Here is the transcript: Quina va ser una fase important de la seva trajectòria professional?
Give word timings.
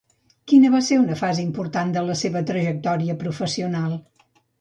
Quina 0.51 0.69
va 0.75 0.79
ser 0.85 0.95
una 1.01 1.17
fase 1.19 1.43
important 1.47 1.91
de 1.97 2.03
la 2.07 2.15
seva 2.21 2.41
trajectòria 2.53 3.17
professional? 3.25 3.93